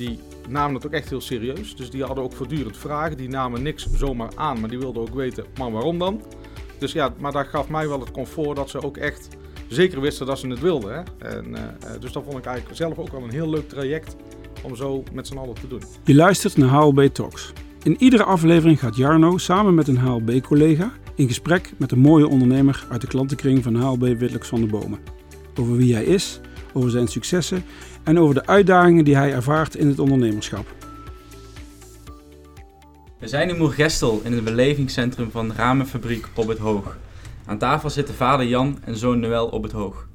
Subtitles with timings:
[0.00, 1.76] die namen het ook echt heel serieus.
[1.76, 3.16] Dus die hadden ook voortdurend vragen.
[3.16, 6.22] Die namen niks zomaar aan, maar die wilden ook weten, maar waarom dan?
[6.78, 9.28] Dus ja, maar dat gaf mij wel het comfort dat ze ook echt
[9.68, 10.94] zeker wisten dat ze het wilden.
[10.94, 11.28] Hè?
[11.28, 11.60] En, uh,
[12.00, 14.16] dus dat vond ik eigenlijk zelf ook wel een heel leuk traject
[14.62, 15.82] om zo met z'n allen te doen.
[16.04, 17.52] Je luistert naar HLB Talks.
[17.82, 22.86] In iedere aflevering gaat Jarno samen met een HLB-collega in gesprek met een mooie ondernemer
[22.90, 24.98] uit de klantenkring van HLB Witlux van de Bomen.
[25.58, 26.40] Over wie hij is,
[26.72, 27.64] over zijn successen
[28.02, 30.66] en over de uitdagingen die hij ervaart in het ondernemerschap.
[33.18, 36.96] We zijn in Moergestel in het belevingscentrum van Ramenfabriek op het Hoog.
[37.46, 40.06] Aan tafel zitten vader Jan en zoon Noël op het Hoog.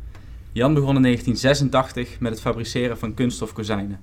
[0.51, 3.99] Jan begon in 1986 met het fabriceren van kunststof kozijnen.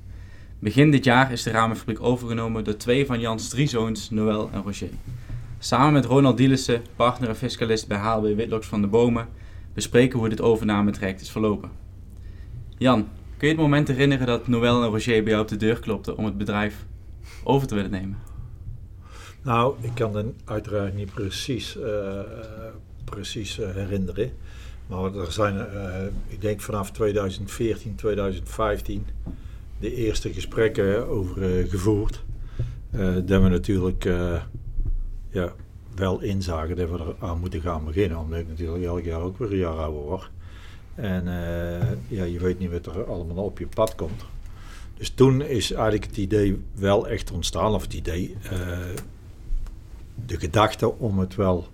[0.59, 4.63] Begin dit jaar is de ramenfabriek overgenomen door twee van Jans drie zoons, Noël en
[4.63, 4.89] Roger.
[5.59, 9.29] Samen met Ronald Dielissen, partner en fiscalist bij HLB Witloks van de Bomen,
[9.75, 11.82] bespreken hoe dit overnametraject is verlopen.
[12.83, 15.81] Jan, kun je het moment herinneren dat Noël en Roger bij jou op de deur
[15.81, 16.87] klopten om het bedrijf
[17.45, 18.19] over te willen nemen?
[19.43, 22.21] Nou, ik kan het uiteraard niet precies, uh,
[23.05, 24.31] precies uh, herinneren.
[24.87, 25.67] Maar er zijn,
[26.29, 29.07] ik denk vanaf 2014, 2015,
[29.81, 32.25] de eerste gesprekken over gevoerd.
[33.25, 34.05] dat we natuurlijk
[35.29, 35.53] ja,
[35.95, 38.19] wel inzagen dat we er aan moeten gaan beginnen.
[38.19, 40.31] Omdat ik natuurlijk elk jaar ook weer een jaar ouder word.
[40.95, 41.25] En
[42.09, 44.25] ja, je weet niet wat er allemaal op je pad komt.
[44.95, 48.37] Dus toen is eigenlijk het idee wel echt ontstaan, of het idee,
[50.27, 51.67] de gedachte om het wel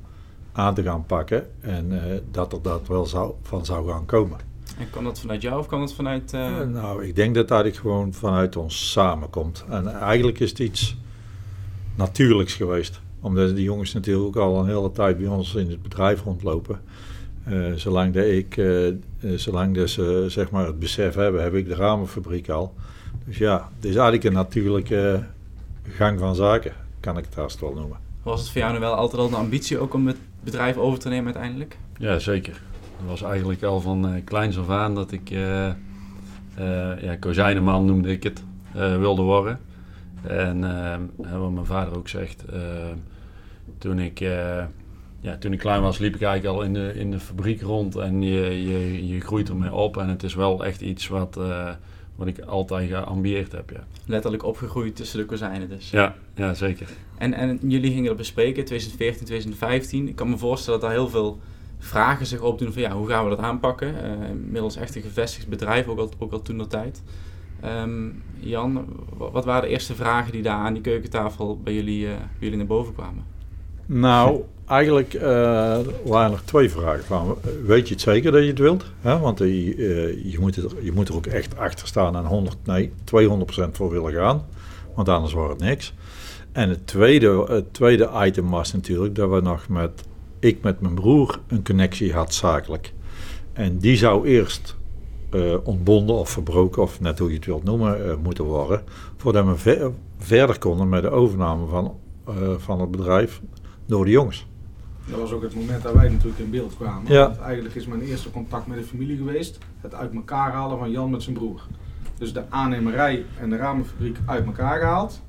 [0.53, 4.39] aan te gaan pakken en uh, dat er dat wel zou, van zou gaan komen.
[4.79, 6.33] En kan dat vanuit jou of kan dat vanuit...
[6.73, 9.65] Nou, ik denk dat dat eigenlijk gewoon vanuit ons samenkomt.
[9.69, 10.97] En eigenlijk is het iets
[11.95, 13.01] natuurlijks geweest.
[13.21, 16.81] Omdat die jongens natuurlijk ook al een hele tijd bij ons in het bedrijf rondlopen.
[17.51, 18.63] Uh, zolang dat ik,
[19.37, 22.75] zolang dat ze zeg maar het besef hebben, heb ik de ramenfabriek al.
[23.25, 25.25] Dus ja, het is eigenlijk een natuurlijke
[25.89, 27.97] gang van zaken, kan ik het haast wel noemen.
[28.23, 30.99] Was het voor jou nu wel altijd al een ambitie ook om het bedrijf over
[30.99, 31.77] te nemen uiteindelijk?
[31.99, 32.61] Ja, zeker.
[32.99, 35.67] Dat was eigenlijk al van uh, kleins af aan dat ik, uh,
[36.59, 38.43] uh, ja, kozijnenman noemde ik het,
[38.73, 39.61] wilde worden.
[40.23, 40.61] En
[41.39, 42.45] wat mijn vader ook zegt,
[43.79, 44.25] toen, ik,
[45.21, 47.97] ja, toen ik klein was liep ik eigenlijk al in de, in de fabriek rond
[47.97, 49.97] en je, je, je groeit ermee op.
[49.97, 51.37] En het is wel echt iets wat
[52.19, 53.71] wat ik altijd geambieerd heb.
[53.71, 53.85] Ja.
[54.07, 55.91] Letterlijk opgegroeid tussen de kozijnen dus.
[55.91, 56.89] Ja, ja zeker.
[57.19, 60.09] En, en jullie gingen dat bespreken, 2014, 2015.
[60.09, 61.39] Ik kan me voorstellen dat daar heel veel
[61.79, 63.95] vragen zich opdoen van ja, hoe gaan we dat aanpakken?
[63.95, 67.03] Uh, inmiddels echt een gevestigd bedrijf, ook al, ook al toen de tijd.
[67.65, 68.87] Um, Jan,
[69.17, 72.57] wat waren de eerste vragen die daar aan die keukentafel bij jullie, uh, bij jullie
[72.57, 73.25] naar boven kwamen?
[73.91, 75.23] Nou, eigenlijk uh,
[76.05, 77.35] waren er twee vragen.
[77.67, 78.85] Weet je het zeker dat je het wilt?
[79.03, 79.49] Want uh,
[80.33, 82.93] je, moet er, je moet er ook echt achter staan en 100, nee, 200%
[83.73, 84.47] voor willen gaan.
[84.95, 85.95] Want anders wordt het niks.
[86.53, 90.03] En het tweede, het tweede item was natuurlijk dat we nog met,
[90.39, 92.93] ik met mijn broer een connectie had zakelijk.
[93.53, 94.77] En die zou eerst
[95.35, 98.83] uh, ontbonden of verbroken, of net hoe je het wilt noemen, moeten worden.
[99.17, 101.95] Voordat we ver, verder konden met de overname van,
[102.59, 103.41] van het bedrijf
[103.89, 104.47] door de jongens.
[105.07, 107.13] Dat was ook het moment dat wij natuurlijk in beeld kwamen.
[107.13, 107.27] Ja.
[107.27, 109.59] Want eigenlijk is mijn eerste contact met de familie geweest.
[109.81, 111.63] Het uit elkaar halen van Jan met zijn broer.
[112.19, 115.21] Dus de aannemerij en de ramenfabriek uit elkaar gehaald.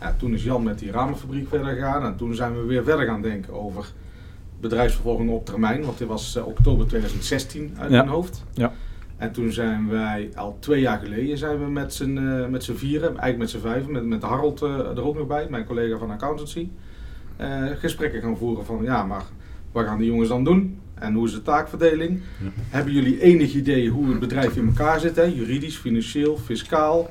[0.00, 2.04] Ja, toen is Jan met die ramenfabriek verder gegaan.
[2.04, 3.92] En toen zijn we weer verder gaan denken over
[4.60, 5.84] bedrijfsvervolging op termijn.
[5.84, 8.44] Want dit was uh, oktober 2016 uit mijn hoofd.
[8.52, 8.72] Ja.
[9.16, 13.08] En toen zijn wij al twee jaar geleden zijn we met z'n uh, met vieren,
[13.08, 16.10] eigenlijk met z'n vijven, met, met Harold uh, er ook nog bij, mijn collega van
[16.10, 16.68] accountancy.
[17.40, 19.24] Uh, gesprekken gaan voeren van ja, maar
[19.72, 20.78] wat gaan die jongens dan doen?
[20.94, 22.20] En hoe is de taakverdeling?
[22.42, 22.48] Ja.
[22.68, 25.16] Hebben jullie enig idee hoe het bedrijf in elkaar zit?
[25.16, 25.22] Hè?
[25.22, 27.10] Juridisch, financieel, fiscaal.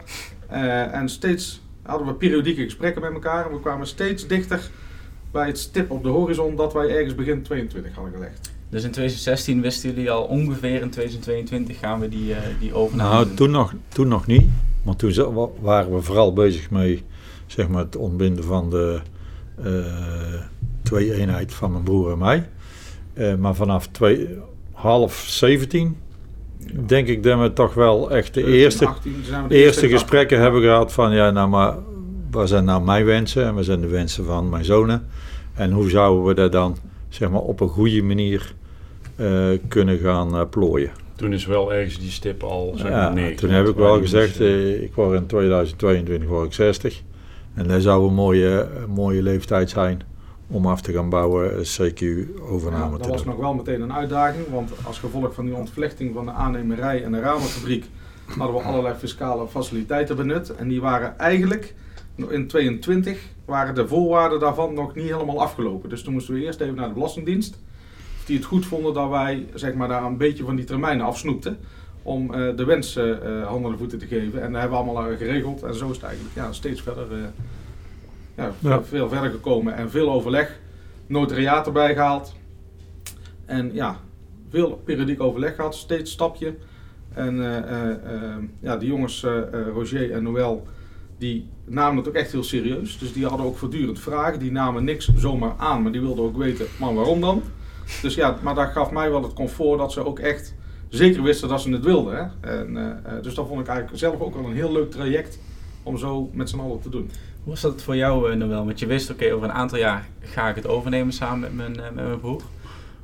[0.52, 3.46] Uh, en steeds hadden we periodieke gesprekken met elkaar.
[3.46, 4.70] En we kwamen steeds dichter
[5.32, 8.52] bij het stip op de horizon dat wij ergens begin 22 hadden gelegd.
[8.70, 13.09] Dus in 2016 wisten jullie al ongeveer in 2022 gaan we die, uh, die overname
[13.09, 14.46] Nou, toen nog, toen nog niet.
[14.84, 17.03] Want toen waren we vooral bezig met
[17.46, 19.16] zeg maar, het ontbinden van de uh,
[20.84, 22.50] twee eenheid van mijn broer en mij.
[23.14, 24.30] Uh, maar vanaf twee,
[24.72, 25.98] half 17
[26.86, 29.16] denk ik dat we toch wel echt de eerste, 18,
[29.48, 31.76] de eerste gesprekken hebben gehad van ja, nou maar
[32.32, 35.08] wat zijn nou mijn wensen en wat zijn de wensen van mijn zonen
[35.54, 36.78] en hoe zouden we dat dan
[37.09, 38.54] zeg maar op een goede manier
[39.16, 40.92] uh, kunnen gaan uh, plooien.
[41.16, 44.82] Toen is wel ergens die stip al zeg ja, Toen heb ik wel gezegd, uh,
[44.84, 47.02] ik word in 2022 word ik 60
[47.58, 50.02] en dat zou een mooie, mooie leeftijd zijn
[50.48, 52.98] om af te gaan bouwen, CQ-overname ja, te doen.
[52.98, 56.32] Dat was nog wel meteen een uitdaging, want als gevolg van die ontvlechting van de
[56.32, 57.86] aannemerij en de ramenfabriek
[58.38, 60.56] hadden we allerlei fiscale faciliteiten benut.
[60.56, 61.76] En die waren eigenlijk
[62.30, 65.90] in 22 waren de voorwaarden daarvan nog niet helemaal afgelopen.
[65.90, 67.59] Dus toen moesten we eerst even naar de Belastingdienst.
[68.26, 71.58] Die het goed vonden dat wij zeg maar, daar een beetje van die termijnen afsnoepten.
[72.08, 74.42] Om uh, de wens uh, handen en voeten te geven.
[74.42, 75.64] En dat hebben we allemaal geregeld.
[75.64, 77.08] En zo is het eigenlijk ja, steeds verder,
[78.36, 78.84] ja, ja.
[78.84, 79.76] Veel, verder gekomen.
[79.76, 80.59] En veel overleg.
[81.08, 82.36] Notariaat erbij gehaald.
[83.46, 84.00] En ja,
[84.50, 85.76] veel periodiek overleg gehad.
[85.76, 86.56] Steeds stapje.
[87.14, 87.36] En
[88.59, 89.26] ja, die jongens,
[89.74, 90.68] Roger en Noël
[91.18, 92.98] die namen het ook echt heel serieus.
[92.98, 94.40] Dus die hadden ook voortdurend vragen.
[94.40, 97.42] Die namen niks zomaar aan, maar die wilden ook weten, maar waarom dan?
[98.02, 100.56] Dus ja, maar dat gaf mij wel het comfort dat ze ook echt
[100.89, 102.16] zeker wisten dat ze het wilden.
[102.16, 102.49] Hè?
[102.59, 105.39] En, uh, dus dat vond ik eigenlijk zelf ook wel een heel leuk traject
[105.84, 107.09] om zo met z'n allen te doen.
[107.43, 108.66] Hoe was dat voor jou, uh, Noël?
[108.66, 111.78] Want je wist, oké, over een aantal jaar ga ik het overnemen samen met mijn,
[111.78, 112.41] uh, met mijn broer.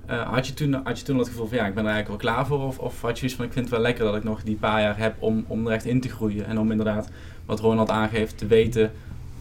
[0.06, 2.33] had, je toen, had je toen het gevoel van, ja, ik ben er eigenlijk wel
[2.33, 2.59] klaar voor?
[2.59, 4.56] Of, of had je iets van, ik vind het wel lekker dat ik nog die
[4.56, 6.45] paar jaar heb om, om er echt in te groeien?
[6.45, 7.09] En om inderdaad
[7.45, 8.91] wat Ronald aangeeft, te weten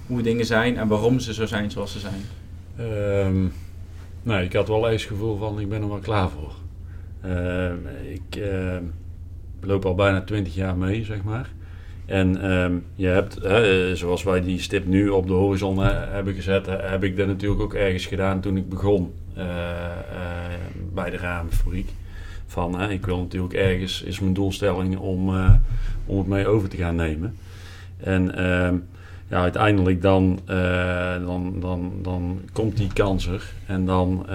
[0.06, 2.22] hoe dingen zijn en waarom ze zo zijn zoals ze zijn?
[2.80, 3.52] Um,
[4.22, 6.52] nee, ik had wel eens het gevoel van ik ben er wel klaar voor.
[7.26, 7.70] Uh,
[8.12, 8.76] ik uh,
[9.60, 11.50] loop al bijna 20 jaar mee, zeg maar.
[12.06, 13.38] En um, je hebt,
[13.98, 17.74] zoals wij die stip nu op de horizon hebben gezet, heb ik dat natuurlijk ook
[17.74, 19.44] ergens gedaan toen ik begon uh,
[20.92, 21.90] bij de ramenfabriek.
[22.46, 25.28] Van, ik wil natuurlijk ergens, is mijn doelstelling om,
[26.06, 27.36] om het mee over te gaan nemen.
[27.96, 28.76] En ehm,
[29.28, 30.38] ja, uiteindelijk dan,
[31.25, 33.52] dan, dan, dan komt die kans er.
[33.66, 34.26] En dan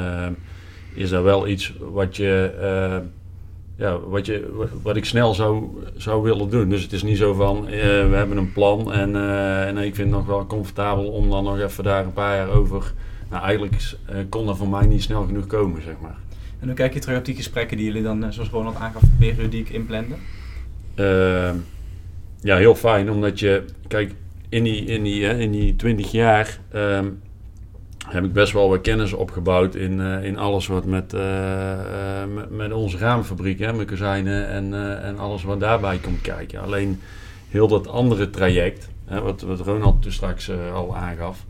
[0.98, 3.08] is er wel iets wat je, uh,
[3.76, 5.64] ja, wat, je, wat ik snel zou,
[5.96, 6.70] zou willen doen.
[6.70, 9.16] Dus het is niet zo van, we hebben een plan en,
[9.66, 12.50] en ik vind het nog wel comfortabel om dan nog even daar een paar jaar
[12.50, 12.94] over...
[13.30, 13.98] Nou, eigenlijk
[14.30, 16.18] kon er voor mij niet snel genoeg komen, zeg maar.
[16.60, 19.70] En hoe kijk je terug op die gesprekken die jullie dan, zoals Ronald aangaf, periodiek
[19.70, 20.18] inplannen?
[20.96, 21.56] Ehm,
[22.42, 24.14] ja, heel fijn, omdat je, kijk,
[24.50, 27.22] in die, in die, in die 20 jaar um,
[28.08, 32.34] heb ik best wel wat kennis opgebouwd in, uh, in alles wat met, uh, uh,
[32.34, 34.74] met, met, onze raamfabriek, hè, met kozijnen en,
[35.04, 36.62] en alles wat daarbij komt kijken.
[36.62, 37.02] Alleen
[37.50, 41.46] heel dat andere traject, hè, wat, wat Ronald toen straks al aangaf,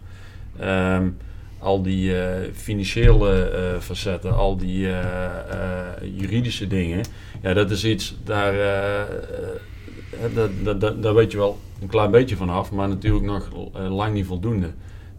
[0.62, 1.18] um,
[1.60, 2.14] al die
[2.54, 3.50] financiële
[3.80, 4.88] facetten, al die
[6.16, 7.04] juridische dingen,
[7.42, 8.54] ja, dat is iets, daar
[11.00, 13.50] daar weet je wel een klein beetje van af, maar natuurlijk nog
[13.90, 14.70] lang niet voldoende.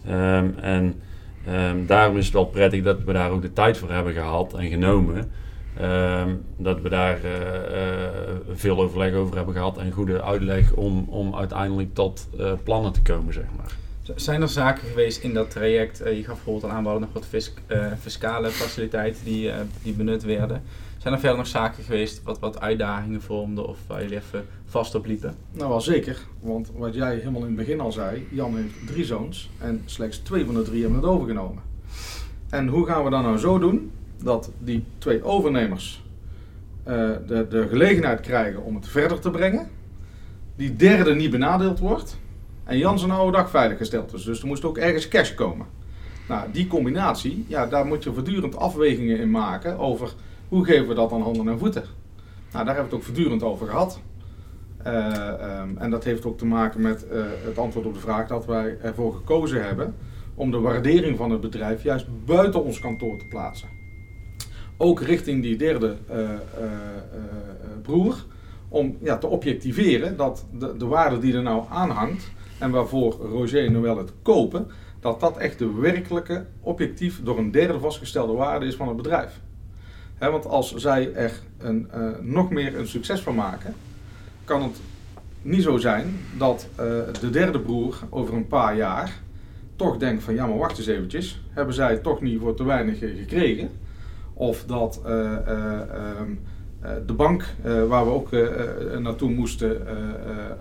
[0.08, 0.94] Um, en
[1.48, 4.54] um, daarom is het wel prettig dat we daar ook de tijd voor hebben gehad
[4.54, 5.30] en genomen.
[5.80, 8.08] Um, dat we daar uh, uh,
[8.52, 12.28] veel overleg over hebben gehad en goede uitleg om, om uiteindelijk tot
[12.62, 13.72] plannen te komen, zeg maar.
[14.14, 15.98] Zijn er zaken geweest in dat traject?
[15.98, 17.58] je gaf bijvoorbeeld aan aanbouwen nog wat fisc
[18.00, 19.50] fiscale faciliteiten die,
[19.82, 20.62] die benut werden.
[20.98, 24.94] Zijn er verder nog zaken geweest wat, wat uitdagingen vormden of waar jullie even vast
[24.94, 25.34] op liepen?
[25.52, 26.18] Nou, wel zeker.
[26.40, 30.18] Want wat jij helemaal in het begin al zei, Jan heeft drie zoons en slechts
[30.18, 31.62] twee van de drie hebben het overgenomen.
[32.50, 33.90] En hoe gaan we dan nou zo doen
[34.22, 36.02] dat die twee overnemers
[36.88, 36.94] uh,
[37.26, 39.68] de, de gelegenheid krijgen om het verder te brengen,
[40.56, 42.18] die derde niet benadeeld wordt
[42.64, 44.24] en Jan zijn oude dag veiliggesteld is.
[44.24, 45.66] Dus er moest ook ergens cash komen.
[46.28, 50.14] Nou, die combinatie, ja, daar moet je voortdurend afwegingen in maken over
[50.48, 51.84] hoe geven we dat aan handen en voeten?
[52.52, 54.00] Nou, daar hebben we het ook voortdurend over gehad.
[54.86, 58.28] Uh, um, en dat heeft ook te maken met uh, het antwoord op de vraag
[58.28, 59.94] dat wij ervoor gekozen hebben
[60.34, 63.68] om de waardering van het bedrijf juist buiten ons kantoor te plaatsen.
[64.76, 66.30] Ook richting die derde uh,
[67.82, 68.24] broer,
[68.68, 73.64] om ja, te objectiveren dat de, de waarde die er nou aanhangt en waarvoor Roger
[73.64, 74.66] en Noël het kopen,
[75.00, 79.40] dat dat echt de werkelijke, objectief door een derde vastgestelde waarde is van het bedrijf
[80.18, 83.74] want als zij er een, uh, nog meer een succes van maken,
[84.44, 84.80] kan het
[85.42, 86.76] niet zo zijn dat uh,
[87.20, 89.20] de derde broer over een paar jaar
[89.76, 92.98] toch denkt van ja maar wacht eens eventjes, hebben zij toch niet voor te weinig
[92.98, 93.70] gekregen?
[94.34, 96.34] Of dat ehm,
[97.06, 97.44] de bank
[97.88, 98.30] waar we ook
[98.98, 99.86] naartoe moesten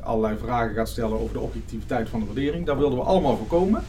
[0.01, 2.65] allerlei vragen gaat stellen over de objectiviteit van de waardering.
[2.65, 3.83] Daar wilden we allemaal voorkomen.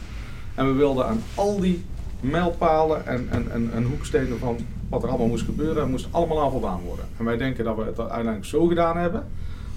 [0.55, 1.83] En we wilden aan al die
[2.19, 4.57] mijlpalen en, en, en, en hoekstenen van
[4.89, 7.05] wat er allemaal moest gebeuren, moest allemaal aan voldaan worden.
[7.17, 9.27] En wij denken dat we het uiteindelijk zo gedaan hebben,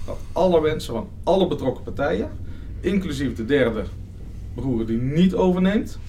[0.05, 2.29] dat alle wensen van alle betrokken partijen,
[2.79, 3.83] inclusief de derde
[4.53, 5.99] broer die niet overneemt,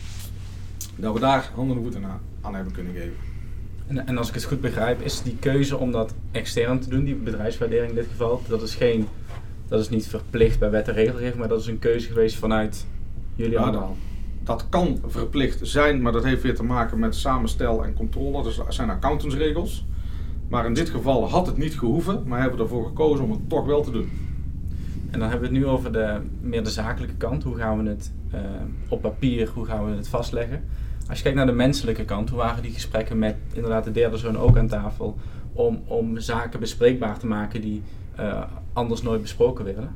[0.96, 2.04] dat we daar handen en voeten
[2.40, 3.16] aan, hebben kunnen geven.
[3.87, 7.04] En, en, als ik het goed begrijp, is die keuze om dat extern te doen,
[7.04, 9.08] die bedrijfswaardering in dit geval, dat is geen,
[9.68, 12.87] dat is niet verplicht bij wet en regelgeving, maar dat is een keuze geweest vanuit
[13.34, 13.96] jullie allemaal
[14.44, 18.42] dat kan verplicht zijn, maar dat heeft weer te maken met samenstel en controle.
[18.42, 19.86] Dus dat zijn accountantsregels.
[20.48, 23.48] Maar in dit geval had het niet gehoeven, maar hebben we ervoor gekozen om het
[23.48, 24.10] toch wel te doen.
[25.10, 27.42] En dan hebben we het nu over de, meer de zakelijke kant.
[27.42, 28.40] Hoe gaan we het uh,
[28.88, 30.64] op papier, hoe gaan we het vastleggen?
[31.08, 34.16] Als je kijkt naar de menselijke kant, hoe waren die gesprekken met inderdaad de derde
[34.16, 35.16] zoon ook aan tafel
[35.52, 37.82] om, om zaken bespreekbaar te maken die
[38.20, 39.90] uh, anders nooit besproken werden?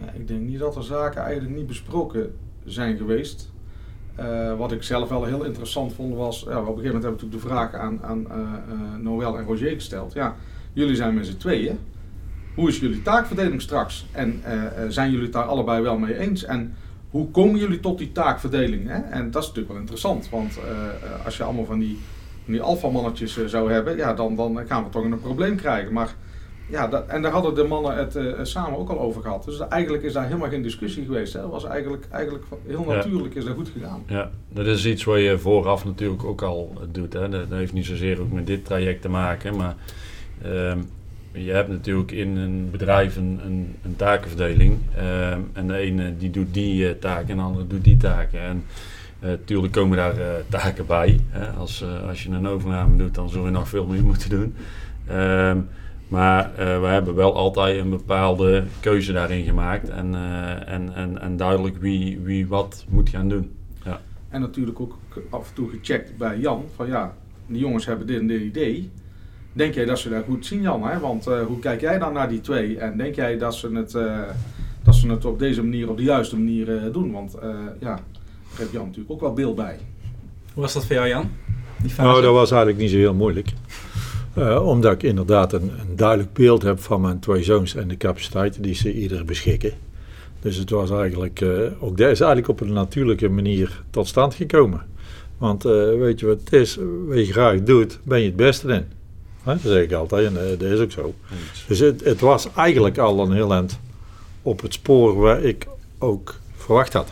[0.00, 2.34] Ja, ik denk niet dat er zaken eigenlijk niet besproken
[2.66, 3.50] zijn geweest.
[4.20, 7.12] Uh, wat ik zelf wel heel interessant vond was, ja, op een gegeven moment heb
[7.12, 10.12] ik natuurlijk de vraag aan, aan uh, Noël en Roger gesteld.
[10.12, 10.36] Ja,
[10.72, 11.78] jullie zijn met z'n tweeën.
[12.54, 14.06] Hoe is jullie taakverdeling straks?
[14.12, 14.42] En
[14.88, 16.44] zijn jullie het daar allebei wel mee eens?
[16.44, 16.74] En
[17.10, 18.88] hoe komen jullie tot die taakverdeling?
[18.88, 18.98] Hè?
[18.98, 20.58] En dat is natuurlijk wel interessant, want
[21.24, 21.98] als je allemaal van die,
[22.44, 25.92] die alfamannetjes zou hebben, ja, dan, dan gaan we toch een probleem krijgen.
[25.92, 26.14] Maar
[26.68, 29.44] ja, dat, en daar hadden de mannen het uh, samen ook al over gehad.
[29.44, 31.32] Dus eigenlijk is daar helemaal geen discussie geweest.
[31.32, 31.40] Hè.
[31.40, 34.02] Dat was eigenlijk, eigenlijk heel natuurlijk is dat goed gegaan.
[34.06, 37.12] Ja, dat is iets wat je vooraf natuurlijk ook al doet.
[37.12, 37.28] Hè.
[37.28, 39.56] Dat, heeft niet zozeer ook met dit traject te maken.
[39.56, 39.74] Maar
[40.44, 40.88] um,
[41.32, 44.78] je hebt natuurlijk in een bedrijf een, een, een takenverdeling.
[44.98, 48.40] Um, en de ene die doet die uh, taken en de andere doet die taken.
[48.40, 48.64] En
[49.20, 50.14] natuurlijk uh, komen daar
[50.48, 51.20] taken bij.
[51.28, 51.50] Hè.
[51.50, 54.54] Als, als je een overname doet, dan zul je nog veel meer moeten doen.
[55.10, 55.68] Um,
[56.08, 61.20] maar uh, we hebben wel altijd een bepaalde keuze daarin gemaakt en, uh, en, en,
[61.20, 63.50] en duidelijk wie, wie wat moet gaan doen.
[63.84, 64.00] Ja.
[64.28, 64.98] En natuurlijk ook
[65.30, 67.14] af en toe gecheckt bij Jan van ja,
[67.46, 68.90] die jongens hebben dit en dit idee.
[69.52, 70.82] Denk jij dat ze dat goed zien Jan?
[70.82, 70.98] Hè?
[70.98, 72.78] Want uh, hoe kijk jij dan naar die twee?
[72.78, 73.92] En denk jij dat ze het,
[74.82, 77.12] dat ze het op deze manier, op de juiste manier doen?
[77.12, 77.36] Want
[77.78, 78.00] ja, daar
[78.56, 79.78] heeft Jan natuurlijk ook wel beeld bij.
[80.52, 81.30] Hoe was dat voor jou Jan?
[81.96, 83.52] nou, dat was eigenlijk niet zo heel moeilijk.
[84.38, 87.96] Uh, omdat ik inderdaad een, een, duidelijk beeld heb van mijn twee zoons en de
[87.96, 89.72] capaciteiten die ze ieder beschikken.
[90.40, 94.34] Dus het was eigenlijk, uh, ook dat is eigenlijk op een natuurlijke manier tot stand
[94.34, 94.86] gekomen.
[95.38, 98.72] Want uh, weet je wat het is, wat je graag doet, ben je het beste
[98.72, 98.84] in.
[99.44, 101.14] Dat zeg ik altijd en dat is ook zo.
[101.66, 103.78] Dus het, het, was eigenlijk al een heel eind
[104.42, 105.66] op het spoor waar ik
[105.98, 107.08] ook verwacht had.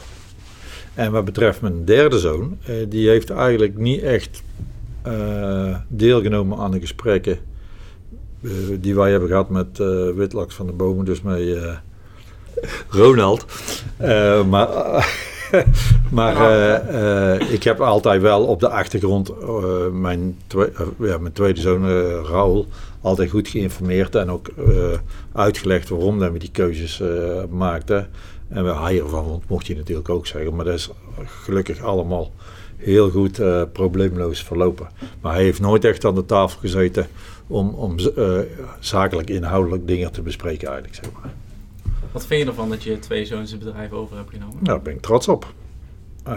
[0.94, 4.42] En wat betreft mijn derde zoon, die heeft eigenlijk niet echt
[5.06, 7.38] uh, deelgenomen aan de gesprekken
[8.40, 11.40] uh, die wij hebben gehad met uh, Witlaks van de Bomen, dus met
[12.88, 13.46] Ronald.
[14.48, 14.68] maar
[16.10, 16.36] maar
[17.50, 19.32] ik heb altijd wel op de achtergrond
[19.92, 21.88] mijn, twe ja, mijn tweede zoon
[22.26, 22.66] Raoul
[23.00, 24.50] altijd goed geïnformeerd en ook
[25.32, 27.02] uitgelegd waarom we die keuzes
[27.50, 28.08] maakten.
[28.48, 30.90] En we hiervan vond, mocht je natuurlijk ook zeggen, maar dat is
[31.26, 32.32] gelukkig allemaal
[32.84, 34.88] heel goed uh, probleemloos verlopen.
[35.20, 37.06] Maar hij heeft nooit echt aan de tafel gezeten
[37.46, 38.38] om, om uh,
[38.80, 41.32] zakelijk inhoudelijk dingen te bespreken eigenlijk, zeg maar.
[42.12, 44.54] Wat vind je ervan dat je twee zoons het bedrijf over hebt genomen?
[44.54, 45.52] Nou, daar ben ik trots op.
[46.28, 46.34] Uh,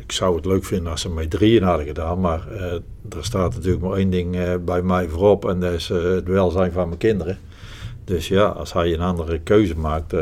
[0.00, 2.48] ik zou het leuk vinden als ze met drieën hadden gedaan, maar
[3.08, 6.86] er staat natuurlijk maar één ding bij mij voorop en dat is het welzijn van
[6.86, 7.38] mijn kinderen.
[8.04, 10.14] Dus ja, als hij een andere keuze maakt,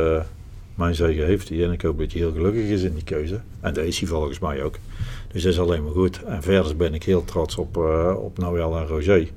[0.75, 3.40] mijn zegen heeft hij en ik hoop dat hij heel gelukkig is in die keuze.
[3.61, 4.75] En dat is hij volgens mij ook.
[5.34, 6.22] Dus dat is alleen maar goed.
[6.22, 9.30] En verder ben ik heel trots op, uh, op Noël en Roger.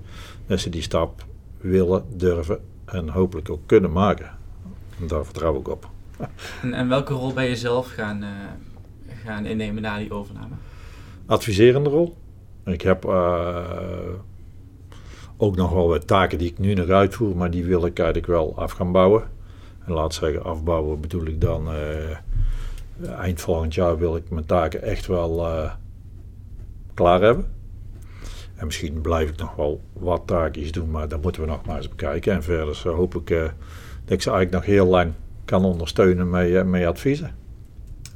[0.48, 1.26] Dat ze die stap
[1.58, 4.38] willen, durven en hopelijk ook kunnen maken.
[5.00, 5.90] En daar vertrouw ik op.
[6.62, 8.30] En, en welke rol ben je zelf gaan, uh,
[9.24, 10.56] gaan innemen na die overname?
[11.26, 12.16] Adviserende rol.
[12.66, 13.58] Ik heb uh,
[15.38, 18.28] ook nog wel wat taken die ik nu nog uitvoer, maar die wil ik eigenlijk
[18.28, 19.24] wel af gaan bouwen.
[19.86, 21.70] En laat zeggen, afbouwen bedoel ik dan
[23.18, 25.46] eind volgend jaar wil ik mijn taken echt wel
[26.98, 27.46] klaar hebben.
[28.56, 31.78] En misschien blijf ik nog wel wat taakjes doen, maar dat moeten we nog maar
[31.78, 32.34] eens bekijken.
[32.34, 33.42] En verder hoop ik uh,
[34.04, 35.14] dat ik ze eigenlijk nog heel lang
[35.46, 37.36] kan ondersteunen met, uh, met adviezen.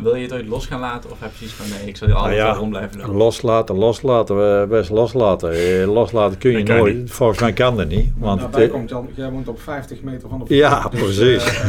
[0.01, 2.08] Wil je het ooit los gaan laten of heb je zoiets van nee, ik zal
[2.08, 3.15] je altijd nou ja, rond blijven lopen?
[3.15, 5.51] Loslaten, loslaten, best loslaten.
[5.51, 6.98] Eh, loslaten kun je nooit.
[6.98, 7.12] Niet.
[7.12, 8.12] Volgens mij kan dat niet.
[8.17, 11.50] Want nou, komt dan, jij woont op 50 meter van de Ja, dus, precies.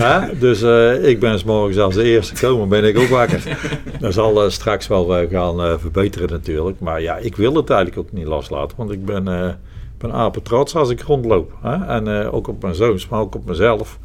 [0.00, 3.58] Uh, dus uh, ik ben s morgens als de eerste komen, ben ik ook wakker.
[4.00, 6.80] dat zal uh, straks wel gaan verbeteren natuurlijk.
[6.80, 8.76] Maar ja, ik wil het eigenlijk ook niet loslaten.
[8.76, 9.24] Want ik ben,
[9.98, 11.52] ben apen trots als ik rondloop.
[11.62, 11.86] Hè?
[11.86, 13.98] En ook op mijn zoons, maar ook op mezelf.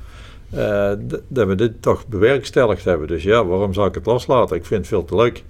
[0.54, 0.92] Uh,
[1.28, 3.08] dat we dit toch bewerkstelligd hebben.
[3.08, 4.56] Dus ja, waarom zou ik het loslaten?
[4.56, 5.44] Ik vind het veel te leuk.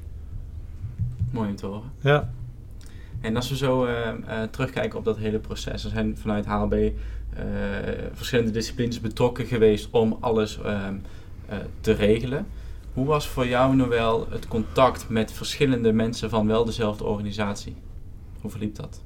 [1.31, 1.91] Mooi om te horen.
[1.99, 2.31] Ja.
[3.21, 6.91] En als we zo uh, uh, terugkijken op dat hele proces, er zijn vanuit HLB
[8.13, 10.95] verschillende disciplines betrokken geweest om alles ehm,
[11.81, 12.47] te regelen.
[12.93, 17.75] Hoe was voor jou nou wel het contact met verschillende mensen van wel dezelfde organisatie?
[18.41, 19.01] Hoe verliep dat?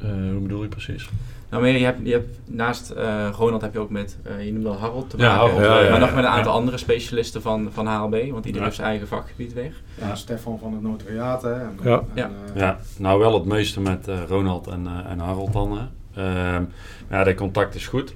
[0.00, 1.08] hoe bedoel je precies?
[1.50, 4.52] Nou, maar je hebt, je hebt naast uh, Ronald heb je ook met, uh, je
[4.52, 7.42] noemde al Harold te maken, ja, ja, ja, maar nog met een aantal andere specialisten
[7.42, 9.74] van, van HLB, want iedereen heeft zijn eigen vakgebied weer.
[10.00, 11.42] Ja, Stefan van het notariaat.
[11.42, 12.02] Hè, en, ja.
[12.14, 15.78] En, uh, ja, nou wel het meeste met Ronald en, en Harold dan.
[16.14, 16.62] Ehm,
[17.10, 18.14] ja, de contact is goed.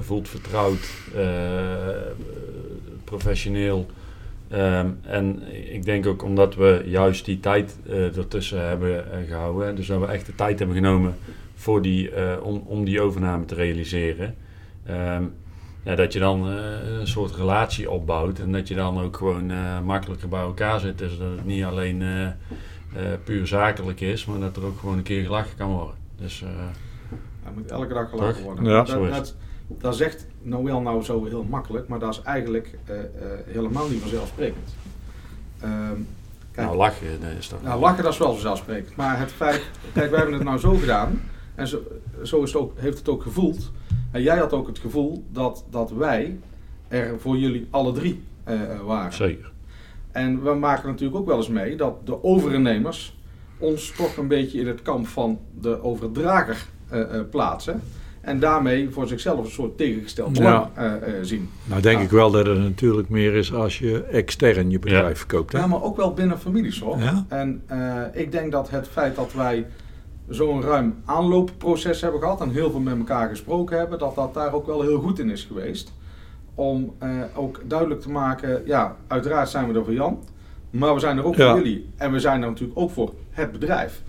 [0.00, 0.88] voelt vertrouwd,
[3.04, 3.86] professioneel.
[4.48, 5.42] Ehm, en
[5.72, 9.76] ik denk ook omdat we juist die tijd uh, ertussen hebben gehouden.
[9.76, 11.14] Dus dat we echt de tijd hebben genomen
[11.54, 12.10] voor die,
[12.42, 14.34] om, om die overname te realiseren.
[14.90, 15.34] Um,
[15.84, 19.50] ja, dat je dan uh, een soort relatie opbouwt en dat je dan ook gewoon
[19.50, 20.98] uh, makkelijker bij elkaar zit.
[20.98, 22.28] Dus dat het niet alleen uh,
[23.24, 25.94] puur zakelijk is, maar dat er ook gewoon een keer gelachen kan worden.
[26.16, 26.42] Dus,
[27.44, 28.64] er moet elke dag gelachen worden.
[28.64, 29.36] Ja, dat, dat,
[29.68, 32.78] dat, zegt Noël nou zo heel makkelijk, maar dat is eigenlijk
[33.46, 34.74] helemaal niet vanzelfsprekend.
[35.64, 36.06] Um,
[36.52, 37.62] kijk, nou, lachen is toch...
[37.62, 38.96] Nou, lachen dat is wel vanzelfsprekend.
[38.96, 41.20] Maar het feit, kijk, wij hebben het nou zo gedaan
[41.54, 41.82] en zo,
[42.22, 43.72] zo is het ook, heeft het ook gevoeld
[44.10, 46.38] en jij had ook het gevoel dat, dat wij
[46.88, 49.12] er voor jullie alle drie uh, waren.
[49.12, 49.52] Zeker.
[50.12, 53.16] En we maken natuurlijk ook wel eens mee dat de overnemers
[53.58, 57.82] ons toch een beetje in het kamp van de overdrager uh, uh, plaatsen.
[58.20, 60.66] En daarmee voor zichzelf een soort tegengesteld belang
[61.22, 61.48] zien.
[61.64, 65.16] Nou denk ik wel dat het natuurlijk meer is als je extern je bedrijf ja.
[65.16, 65.52] verkoopt.
[65.52, 65.58] Hè?
[65.58, 66.98] Ja, maar ook wel binnen families hoor.
[66.98, 67.24] Ja?
[67.28, 67.62] En
[68.12, 69.66] ik denk dat het feit dat wij
[70.28, 74.52] zo'n ruim aanloopproces hebben gehad en heel veel met elkaar gesproken hebben, dat dat daar
[74.52, 75.92] ook wel heel goed in is geweest.
[76.54, 80.22] Om eh, ook duidelijk te maken, ja, uiteraard zijn we er voor Jan,
[80.70, 81.88] maar we zijn er ook voor jullie.
[81.96, 84.02] En we zijn er natuurlijk ook voor het bedrijf.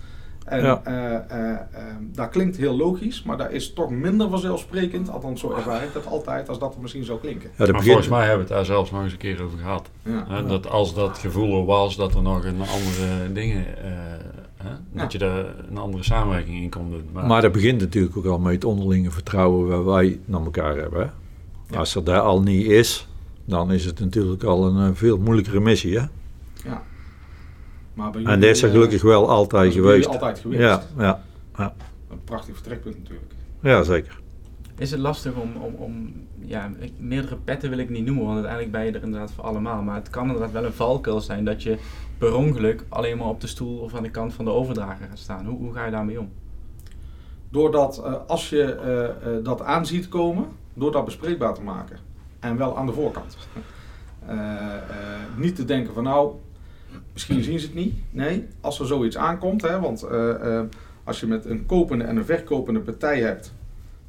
[0.45, 0.81] En ja.
[0.87, 1.57] uh, uh,
[2.01, 6.07] dat klinkt heel logisch, maar dat is toch minder vanzelfsprekend, althans zo ervaar ik dat
[6.07, 7.49] altijd, als dat misschien zou klinken.
[7.57, 9.89] Ja, maar volgens mij hebben we het daar zelfs nog eens een keer over gehad.
[10.03, 10.41] Ja.
[10.41, 13.65] dat als dat gevoel er was, dat er nog een andere dingen
[14.93, 17.09] dat je daar een andere samenwerking in kon doen.
[17.13, 20.75] Maar, maar dat begint natuurlijk ook al met het onderlinge vertrouwen waar wij naar elkaar
[20.75, 21.13] hebben.
[21.75, 23.07] Als er daar al niet is,
[23.45, 25.99] dan is het natuurlijk al een eh, veel moeilijkere missie.
[25.99, 26.05] Hè?
[26.63, 26.83] Ja.
[27.93, 30.07] Maar bij en dat is er gelukkig wel altijd geweest.
[30.07, 30.61] altijd geweest.
[30.61, 31.23] Ja, ja,
[31.57, 31.73] ja.
[32.09, 33.33] Een prachtig vertrekpunt natuurlijk.
[33.61, 34.19] Ja, zeker.
[34.77, 38.71] Is het lastig om, om, om ja, meerdere petten wil ik niet noemen, want uiteindelijk
[38.71, 39.81] ben je er inderdaad voor allemaal.
[39.81, 41.77] Maar het kan inderdaad wel een valkuil zijn dat je
[42.17, 45.19] per ongeluk alleen maar op de stoel of aan de kant van de overdrager gaat
[45.19, 45.45] staan.
[45.45, 46.31] Hoe, hoe ga je daarmee om?
[47.49, 48.77] Doordat uh, als je
[49.25, 51.97] uh, uh, dat aanziet komen, door dat bespreekbaar te maken.
[52.39, 53.37] En wel aan de voorkant.
[55.37, 56.35] niet te denken van nou,
[57.13, 57.95] misschien zien ze het niet.
[58.11, 60.07] Nee, als er zoiets aankomt, hè, want
[61.03, 63.53] als je met een kopende en een verkopende partij hebt,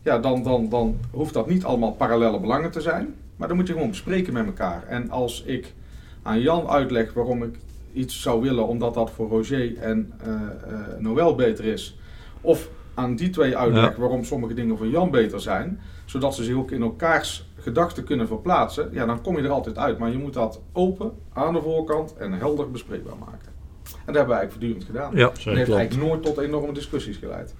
[0.03, 3.15] ja, dan, dan, dan hoeft dat niet allemaal parallele belangen te zijn.
[3.37, 4.87] Maar dan moet je gewoon bespreken met elkaar.
[4.87, 5.75] En als ik
[6.23, 7.59] aan Jan uitleg waarom ik
[7.97, 11.99] iets zou willen omdat dat voor Roger en uh, uh, Noël beter is.
[12.41, 15.81] Of aan die twee uitleg waarom sommige dingen voor Jan beter zijn.
[16.05, 18.89] Zodat ze zich ook in elkaars gedachten kunnen verplaatsen.
[18.93, 19.99] Ja, dan kom je er altijd uit.
[19.99, 23.55] Maar je moet dat open, aan de voorkant en helder bespreekbaar maken.
[23.89, 25.17] En dat hebben wij eigenlijk voortdurend gedaan.
[25.17, 27.55] Ja, dat heeft eigenlijk nooit tot enorme discussies geleid.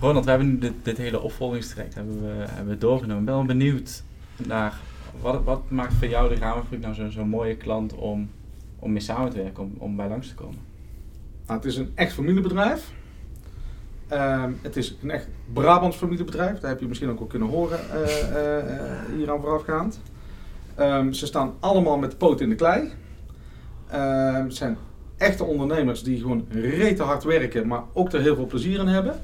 [0.00, 3.18] Ronald, we hebben nu dit, dit hele opvolgingstraject hebben we, hebben we doorgenomen.
[3.18, 4.02] Ik ben wel benieuwd
[4.36, 4.74] naar
[5.20, 8.30] wat, wat maakt voor jou de Ramenfabriek nou zo'n zo mooie klant om
[8.78, 10.58] om mee samen te werken, om, om bij langs te komen?
[11.46, 12.92] Nou, het is een echt familiebedrijf.
[14.12, 16.58] Uh, het is een echt Brabants familiebedrijf.
[16.60, 20.00] Daar heb je misschien ook al kunnen horen uh, hier aan voorafgaand.
[20.80, 22.92] Um, ze staan allemaal met de poot in de klei.
[23.90, 24.76] Ehm, het zijn
[25.16, 29.20] echte ondernemers die gewoon rete hard werken, maar ook er heel veel plezier in hebben.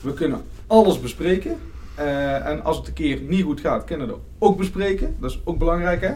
[0.00, 1.56] We kunnen alles bespreken.
[2.44, 5.16] en als het een keer niet goed gaat, kunnen we het ook bespreken.
[5.20, 6.14] Dat is ook belangrijk hè.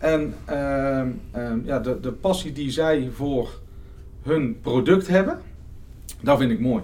[0.00, 1.06] En uh,
[1.64, 3.60] ja, de, de passie die zij voor
[4.22, 5.38] hun product hebben,
[6.20, 6.82] dat vind ik mooi.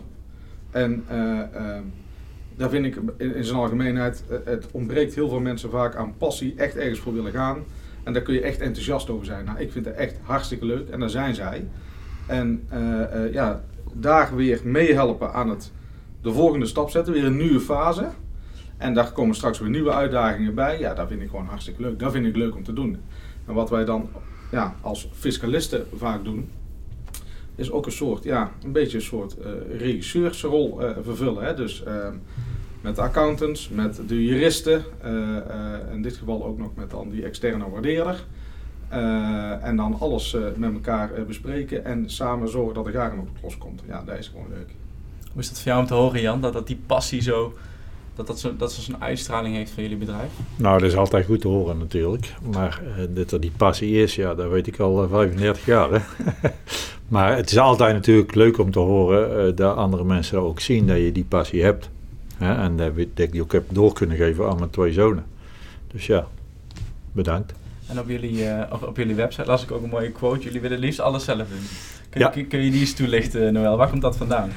[0.70, 1.40] En uh,
[2.57, 6.55] daar vind ik in, zijn algemeenheid, eh, het ontbreekt heel veel mensen vaak aan passie,
[6.57, 7.64] echt ergens voor willen gaan.
[8.02, 9.44] En daar kun je echt enthousiast over zijn.
[9.44, 11.68] Nou, ik vind het echt hartstikke leuk en daar zijn zij.
[12.26, 15.72] En uh, ja, daar weer meehelpen aan het
[16.22, 18.09] de volgende stap zetten, weer een nieuwe fase.
[18.76, 20.78] En daar komen straks weer nieuwe uitdagingen bij.
[20.78, 21.98] Ja, dat vind ik gewoon hartstikke leuk.
[21.98, 22.98] Dat vind ik leuk om te doen.
[23.46, 24.08] En wat wij dan
[24.50, 26.48] ja, als fiscalisten vaak doen,
[27.54, 31.44] is ook een soort, ja, een beetje een soort uh, regisseursrol uh, vervullen.
[31.44, 31.54] Hè?
[31.54, 32.08] Dus uh,
[32.80, 34.84] met de accountants, met de juristen,
[35.92, 38.24] in dit geval ook nog met dan die externe waardeerder.
[39.60, 43.82] en dan alles met elkaar bespreken en samen zorgen dat de garen op het loskomt.
[43.86, 44.74] Ja, dat is gewoon leuk.
[45.32, 47.54] Hoe is dat voor jou om te horen, Jan, dat, dat die passie zo
[48.16, 50.31] dat dat, zo, dat zo'n uitstraling heeft van jullie bedrijf?
[50.57, 52.35] Nou, dat is altijd goed te horen natuurlijk.
[52.52, 55.90] Maar uh, dat er die passie is, ja, dat weet ik al 35 eh, jaar.
[55.90, 55.98] Hè?
[57.09, 60.87] maar het is altijd natuurlijk leuk om te horen uh, dat andere mensen ook zien
[60.87, 61.90] dat je die passie hebt.
[62.37, 62.55] Hè?
[62.55, 65.24] En dat ik die ook heb door kunnen geven aan mijn twee zonen.
[65.92, 66.26] Dus ja,
[67.12, 67.52] bedankt.
[67.87, 70.44] En op jullie, op, op, jullie website las ik ook een mooie quote.
[70.44, 71.66] Jullie willen liefst alles zelf doen.
[72.11, 72.29] Kun, ja.
[72.29, 73.76] kun, kun je die eens toelichten, Noël?
[73.76, 74.50] Waar komt dat vandaan?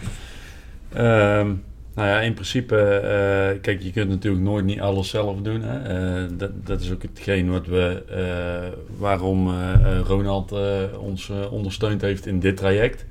[0.97, 1.63] Um,
[1.99, 5.61] Nou ja, in principe, uh, kijk, je kunt natuurlijk nooit niet alles zelf doen.
[5.61, 6.21] Hè?
[6.23, 9.49] Uh, dat, dat is ook hetgeen wat we, uh, waarom
[10.05, 10.53] Ronald
[10.99, 13.05] ons ondersteund heeft in dit traject.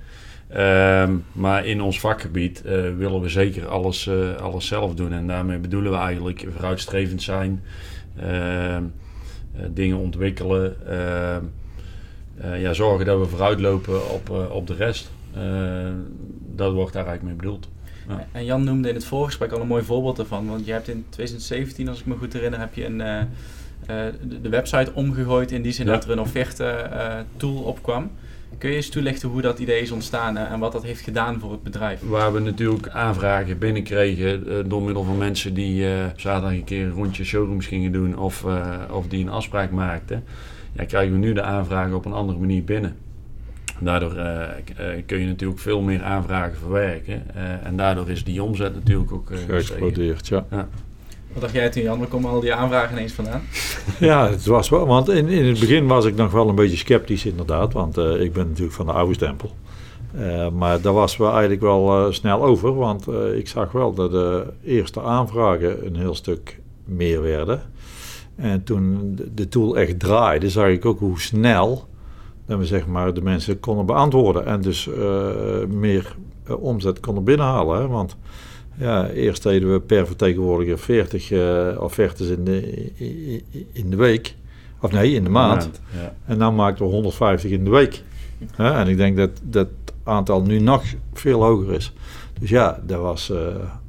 [0.49, 2.63] Ehm, maar in ons vakgebied
[2.97, 5.13] willen we zeker alles, alles zelf doen.
[5.13, 7.63] En daarmee bedoelen we eigenlijk vooruitstrevend zijn,
[8.21, 8.83] ehm,
[9.71, 11.45] dingen ontwikkelen, ehm,
[12.61, 15.11] ja, zorgen dat we vooruitlopen op, op de rest.
[16.55, 17.69] dat wordt daar eigenlijk mee bedoeld.
[18.33, 20.49] En Jan noemde in het voorgesprek al een mooi voorbeeld ervan.
[20.49, 23.21] Want je hebt in 2017, als ik me goed herinner, heb je een, uh,
[24.43, 28.11] de, website omgegooid in die zin dat er een offerte uh, tool opkwam.
[28.59, 31.51] Kun je eens toelichten hoe dat idee is ontstaan en wat dat heeft gedaan voor
[31.51, 32.01] het bedrijf?
[32.03, 37.25] Waar we natuurlijk aanvragen binnenkregen door middel van mensen die zaterdag een keer een rondje
[37.25, 38.45] showrooms gingen doen of,
[38.91, 40.25] of die een afspraak maakten.
[40.73, 42.97] Ja, krijgen we nu de aanvragen op een andere manier binnen.
[43.81, 44.43] Daardoor uh,
[45.07, 47.23] kun je natuurlijk veel meer aanvragen verwerken.
[47.37, 50.29] Uh, en daardoor is die omzet natuurlijk ook uh, geëxplodeerd.
[50.29, 50.47] Ja.
[50.51, 50.69] ja.
[51.33, 51.99] Wat dacht jij toen, Jan?
[51.99, 53.43] Waar komen al die aanvragen ineens vandaan?
[53.99, 54.87] ja, het was wel.
[54.87, 57.73] Want in, in het begin was ik nog wel een beetje sceptisch, inderdaad.
[57.73, 59.57] Want ik ben natuurlijk van de oude stempel.
[60.53, 62.75] maar daar was we eigenlijk wel snel over.
[62.75, 67.63] Want ik zag wel dat de eerste aanvragen een heel stuk meer werden.
[68.37, 71.89] En toen de tool echt draaide, zag ik ook hoe snel
[72.49, 76.17] dat we zeg maar de mensen konden beantwoorden en dus uh, meer
[76.49, 77.81] uh, omzet konden binnenhalen.
[77.81, 77.87] Hè?
[77.87, 78.17] Want
[78.79, 82.93] ja, eerst deden we per vertegenwoordiger 40 uh, eh, offertes in de,
[83.73, 84.35] in de week.
[84.81, 85.71] Of nee, in de maand.
[85.95, 86.15] ja.
[86.25, 88.03] En dan maakten we 150 in de week.
[88.53, 88.73] Hè?
[88.73, 89.69] En ik denk dat dat
[90.03, 91.93] aantal nu nog veel hoger is.
[92.41, 93.33] Dus ja, dat was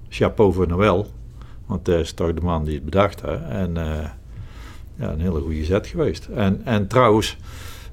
[0.09, 1.07] chapeau voor Noël.
[1.65, 3.21] Want dat is toch de man die het bedacht.
[3.21, 3.35] Hè?
[3.35, 3.73] En
[4.95, 6.27] ja, een hele goede zet geweest.
[6.35, 7.37] En, en trouwens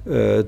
[0.08, 0.38] uh,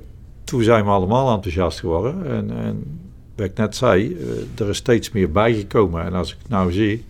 [0.45, 2.27] toen zijn we allemaal enthousiast geworden.
[2.27, 3.01] En, en
[3.37, 6.05] wat ik net zei, uh, er is steeds meer bijgekomen.
[6.05, 7.05] En als ik het nou zie,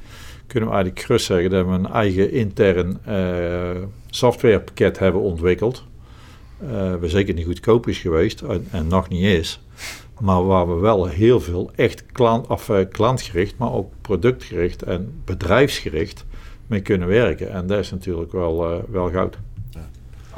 [0.46, 5.84] kunnen we eigenlijk gerust zeggen dat we een eigen intern uh, softwarepakket hebben ontwikkeld.
[7.00, 9.60] we zeker niet goedkoop is geweest en, en, nog niet is.
[10.20, 16.24] Maar waar we wel heel veel echt klant, of, klantgericht, maar ook productgericht en bedrijfsgericht
[16.66, 17.50] mee kunnen werken.
[17.50, 19.38] En dat is natuurlijk wel, wel goud.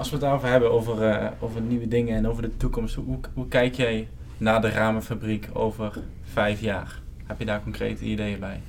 [0.00, 3.18] Als we het daarover hebben, over, uh, over nieuwe dingen en over de toekomst, hoe,
[3.34, 4.08] hoe kijk jij
[4.38, 5.92] naar de ramenfabriek over
[6.32, 6.98] vijf jaar?
[7.26, 8.60] Heb je daar concrete ideeën bij?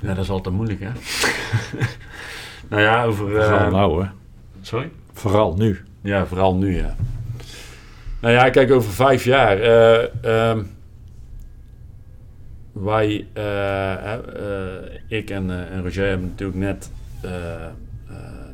[0.00, 0.90] Ja, dat is altijd moeilijk, hè?
[2.70, 3.30] nou ja, over...
[3.30, 4.10] Uh, vooral nou, hè?
[4.60, 4.90] Sorry?
[5.12, 5.80] Vooral nu.
[6.00, 6.96] Ja, vooral nu, ja.
[8.20, 9.58] Nou ja, kijk, over vijf jaar...
[9.58, 10.70] Uh, um,
[12.72, 13.26] wij,
[15.08, 16.90] ik en, en Roger hebben natuurlijk net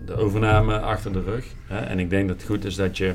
[0.07, 1.47] de overname achter de rug.
[1.67, 1.79] Hè?
[1.79, 3.15] En ik denk dat het goed is dat je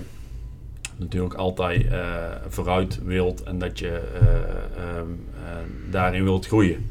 [0.97, 2.02] natuurlijk altijd uh,
[2.47, 6.89] vooruit wilt en dat je uh, um, uh, daarin wilt groeien.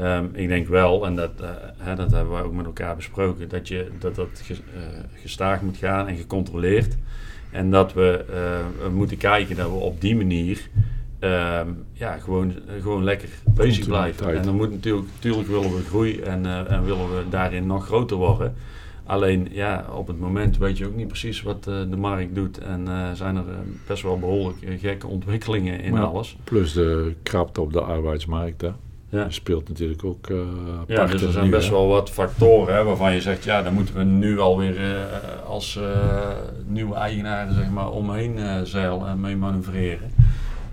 [0.00, 1.30] Um, ik denk wel, en dat,
[1.76, 4.42] hè, dat hebben we ook met elkaar besproken, dat je, dat, dat
[5.14, 6.96] gestaag moet gaan en gecontroleerd.
[7.50, 8.24] En dat we,
[8.92, 10.68] moeten kijken dat we op die manier
[11.20, 14.36] um, ja, gewoon, gewoon lekker bezig blijven.
[14.36, 18.16] En dan moet natuurlijk, natuurlijk willen we groeien en, en willen we daarin nog groter
[18.16, 18.54] worden.
[19.06, 22.58] Alleen ja, op het moment weet je ook niet precies wat uh, de markt doet.
[22.58, 23.54] En uh, zijn er uh,
[23.86, 26.36] best wel behoorlijk gekke ontwikkelingen in alles.
[26.44, 28.60] Plus de krapte op de arbeidsmarkt.
[28.60, 28.70] Hè?
[29.08, 29.22] Ja.
[29.22, 30.26] Dat speelt natuurlijk ook.
[30.86, 33.94] ja, dus er zijn best wel wat factoren hè, waarvan je zegt, ja, daar moeten
[33.94, 34.76] we nu alweer
[35.46, 35.80] als
[36.66, 40.10] nieuwe eigenaren zeg maar, omheen zeilen en mee manoeuvreren.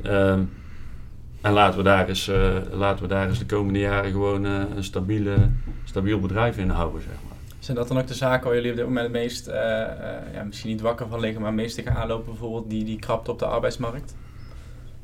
[0.01, 0.39] Ehm,
[1.41, 2.31] en laten we, daar eens,
[2.71, 5.35] laten we daar eens de komende jaren gewoon een stabiele,
[5.83, 7.01] stabiel bedrijf in houden.
[7.01, 7.32] Zeg maar.
[7.63, 10.33] Zijn dat dan ook de zaken waar jullie op dit moment het meest, uh, uh,
[10.33, 13.39] ja, misschien niet wakker van liggen, maar het meest aanlopen, bijvoorbeeld die, die krapte op
[13.39, 14.15] de arbeidsmarkt?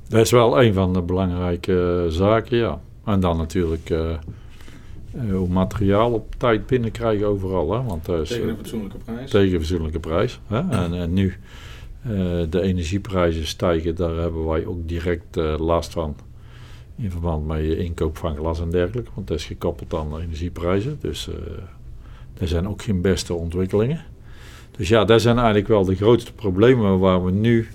[0.08, 2.80] Dat is wel een van de belangrijke uh, zaken, ja.
[3.06, 3.94] En dan natuurlijk
[5.30, 7.74] hoe materiaal op tijd binnenkrijgen overal.
[7.74, 7.84] Hè?
[7.84, 9.30] Want, tegen een fatsoenlijke prijs.
[9.30, 10.40] Tegen een fatsoenlijke prijs.
[10.48, 10.60] Hè?
[10.70, 11.34] En, en, nu
[12.50, 16.16] de energieprijzen stijgen, daar hebben wij ook direct last van.
[16.96, 19.10] In verband met je inkoop van glas en dergelijke.
[19.14, 20.98] Want dat is gekoppeld aan de energieprijzen.
[21.02, 21.30] Dus
[22.38, 24.06] er zijn ook geen beste ontwikkelingen.
[24.80, 27.68] Dus ja, dat zijn eigenlijk wel de grootste problemen waar we nu,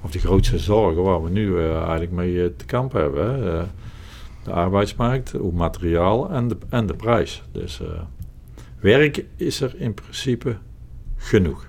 [0.00, 3.30] of de grootste zorgen waar we nu uh, eigenlijk mee uh, te kampen hebben.
[3.30, 3.54] Hè.
[3.54, 3.62] Uh,
[4.44, 7.42] de arbeidsmarkt, het materiaal en de, en de prijs.
[7.52, 7.80] Dus
[8.80, 10.56] werk is er in principe
[11.16, 11.68] genoeg.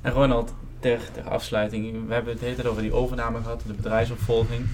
[0.00, 3.72] En Ronald, ter, ter afsluiting, we hebben het hele tijd over die overname gehad, de
[3.72, 4.66] bedrijfsopvolging.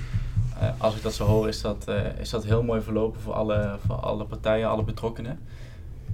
[0.79, 1.87] als ik dat zo hoor, is dat,
[2.21, 5.38] is dat heel mooi verlopen voor alle, voor alle partijen, alle betrokkenen.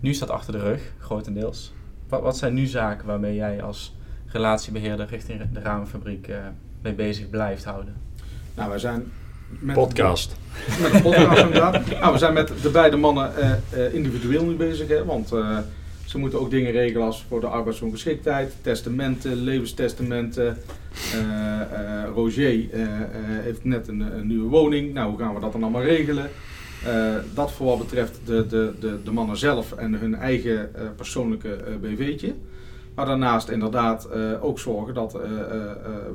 [0.02, 1.72] Nu staat achter de rug, grotendeels.
[2.08, 3.94] Wat, wat zijn nu zaken waarmee jij als
[4.26, 6.36] relatiebeheerder richting de ramenfabriek uh,
[6.82, 7.94] mee bezig blijft houden?
[8.54, 9.12] Nou, wij zijn
[9.48, 10.36] met podcast.
[10.80, 11.90] Met een podcast inderdaad.
[11.90, 13.32] Nou, we zijn met de beide mannen
[13.92, 15.28] individueel nu bezig, hè, want
[16.04, 20.56] ze moeten ook dingen regelen als voor de arbeidsongeschiktheid, testamenten, levenstestamenten.
[22.14, 22.68] Roger
[23.42, 24.94] heeft net een, een, nieuwe woning.
[24.94, 26.30] Nou, hoe gaan we dat dan allemaal regelen?
[27.34, 32.34] Dat voor wat betreft de, de, de, de mannen zelf en hun eigen persoonlijke BV'tje.
[32.94, 35.38] Maar daarnaast inderdaad uh, ook zorgen dat uh, uh,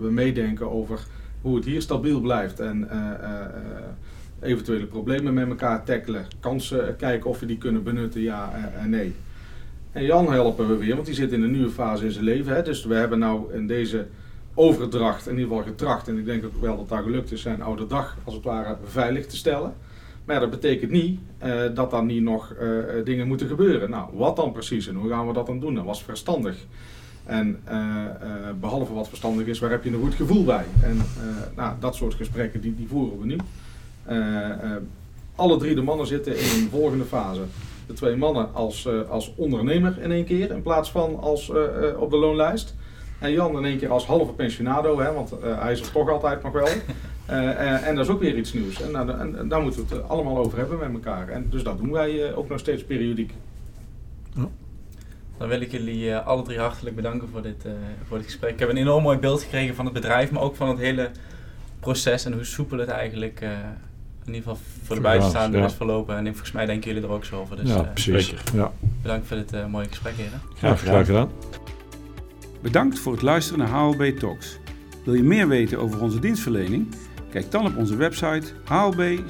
[0.01, 0.99] we meedenken over
[1.41, 2.59] hoe het hier stabiel blijft.
[2.59, 2.89] En
[4.41, 6.25] eventuele problemen met elkaar tackelen.
[6.39, 9.15] Kansen kijken of we die kunnen benutten, ja en nee.
[9.91, 12.55] En Jan helpen we weer, want die zit in een nieuwe fase in zijn leven.
[12.55, 12.61] Hè.
[12.61, 14.05] Dus we hebben nou in deze
[14.53, 16.07] overdracht in ieder geval getracht.
[16.07, 18.77] En ik denk ook wel dat dat gelukt is zijn oude dag als het ware
[18.85, 19.73] veilig te stellen.
[20.27, 22.69] Maar dat betekent niet uh, dat dan niet nog uh,
[23.03, 23.89] dingen moeten gebeuren.
[23.89, 25.75] Nou, wat dan precies en hoe gaan we dat dan doen?
[25.75, 26.57] Dat was verstandig.
[27.25, 27.59] En
[28.59, 30.65] behalve wat verstandig is, waar heb je een goed gevoel bij?
[30.83, 31.01] En
[31.55, 33.37] nou, dat soort gesprekken die, die voeren we nu.
[35.35, 37.41] alle drie de mannen zitten in een volgende fase.
[37.87, 41.49] De twee mannen als, als ondernemer in één keer, in plaats van als
[41.97, 42.75] op de loonlijst.
[43.19, 46.43] En Jan in één keer als halve pensionado, hè, want hij is er toch altijd
[46.43, 46.67] nog wel.
[47.29, 48.81] Uh, en dat is ook weer iets nieuws.
[48.81, 51.29] En, nou, en, en, daar moeten we het allemaal over hebben met elkaar.
[51.29, 53.33] En dus dat doen wij ook nog steeds periodiek.
[54.35, 54.47] Ja.
[55.37, 57.65] Dan wil ik jullie alle drie hartelijk bedanken voor dit,
[58.07, 58.51] voor dit gesprek.
[58.51, 61.11] Ik heb een enorm mooi beeld gekregen van het bedrijf, maar ook van het hele
[61.79, 63.41] proces en hoe soepel het eigenlijk
[64.27, 65.69] in ieder geval voor de buitenstaanders ja.
[65.69, 66.17] is verlopen.
[66.17, 67.55] En volgens mij denken jullie er ook zo over.
[67.55, 68.33] Dus, ja, precies.
[68.53, 68.71] Ja.
[69.01, 70.41] Bedankt voor dit mooie gesprek, heren.
[70.55, 71.29] Graag, graag gedaan.
[72.61, 74.57] Bedankt voor het luisteren naar HLB Talks.
[75.03, 76.87] Wil je meer weten over onze dienstverlening?
[77.31, 79.27] Kijk dan op onze website hlb-wvdb.nl.